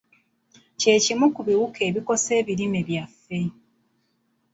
[0.79, 3.39] Kye kimu ku biwuka ebikosa ebirime byaffe.